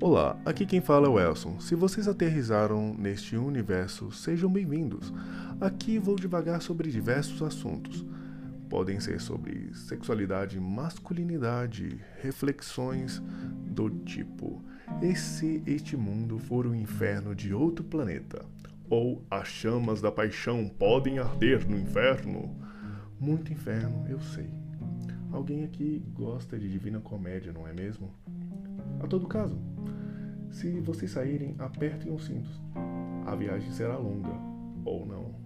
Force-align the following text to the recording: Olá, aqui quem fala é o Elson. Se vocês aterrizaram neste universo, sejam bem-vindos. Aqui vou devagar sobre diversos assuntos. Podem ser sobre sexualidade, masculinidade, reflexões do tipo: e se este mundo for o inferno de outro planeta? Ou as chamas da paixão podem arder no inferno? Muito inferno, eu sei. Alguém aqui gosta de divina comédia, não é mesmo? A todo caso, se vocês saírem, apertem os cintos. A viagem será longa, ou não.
Olá, 0.00 0.36
aqui 0.44 0.66
quem 0.66 0.80
fala 0.80 1.06
é 1.06 1.08
o 1.08 1.20
Elson. 1.20 1.60
Se 1.60 1.74
vocês 1.76 2.08
aterrizaram 2.08 2.92
neste 2.94 3.36
universo, 3.36 4.10
sejam 4.10 4.50
bem-vindos. 4.50 5.12
Aqui 5.60 5.98
vou 5.98 6.16
devagar 6.16 6.60
sobre 6.60 6.90
diversos 6.90 7.40
assuntos. 7.40 8.04
Podem 8.68 8.98
ser 8.98 9.20
sobre 9.20 9.72
sexualidade, 9.72 10.58
masculinidade, 10.58 12.00
reflexões 12.20 13.22
do 13.70 13.88
tipo: 13.88 14.62
e 15.00 15.14
se 15.14 15.62
este 15.64 15.96
mundo 15.96 16.38
for 16.38 16.66
o 16.66 16.74
inferno 16.74 17.32
de 17.32 17.54
outro 17.54 17.84
planeta? 17.84 18.44
Ou 18.90 19.24
as 19.30 19.46
chamas 19.46 20.00
da 20.00 20.10
paixão 20.10 20.68
podem 20.68 21.20
arder 21.20 21.66
no 21.68 21.78
inferno? 21.78 22.54
Muito 23.18 23.52
inferno, 23.52 24.04
eu 24.08 24.20
sei. 24.20 24.50
Alguém 25.30 25.64
aqui 25.64 26.02
gosta 26.12 26.58
de 26.58 26.68
divina 26.68 27.00
comédia, 27.00 27.52
não 27.52 27.66
é 27.66 27.72
mesmo? 27.72 28.12
A 29.00 29.06
todo 29.06 29.26
caso, 29.26 29.58
se 30.54 30.80
vocês 30.80 31.10
saírem, 31.10 31.56
apertem 31.58 32.12
os 32.12 32.26
cintos. 32.26 32.60
A 33.26 33.34
viagem 33.34 33.70
será 33.72 33.96
longa, 33.96 34.32
ou 34.84 35.04
não. 35.04 35.43